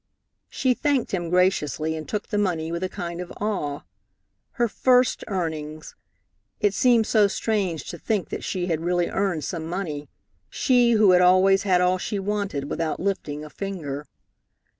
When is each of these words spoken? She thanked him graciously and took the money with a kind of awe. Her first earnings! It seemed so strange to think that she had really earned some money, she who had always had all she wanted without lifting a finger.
She 0.49 0.73
thanked 0.73 1.11
him 1.11 1.29
graciously 1.29 1.95
and 1.95 2.09
took 2.09 2.29
the 2.29 2.39
money 2.39 2.71
with 2.71 2.81
a 2.83 2.89
kind 2.89 3.21
of 3.21 3.31
awe. 3.39 3.81
Her 4.53 4.67
first 4.67 5.23
earnings! 5.27 5.93
It 6.59 6.73
seemed 6.73 7.05
so 7.05 7.27
strange 7.27 7.87
to 7.89 7.99
think 7.99 8.29
that 8.29 8.43
she 8.43 8.65
had 8.65 8.79
really 8.81 9.11
earned 9.11 9.43
some 9.43 9.67
money, 9.67 10.09
she 10.49 10.93
who 10.93 11.11
had 11.11 11.21
always 11.21 11.61
had 11.61 11.81
all 11.81 11.99
she 11.99 12.17
wanted 12.17 12.67
without 12.67 12.99
lifting 12.99 13.45
a 13.45 13.49
finger. 13.51 14.07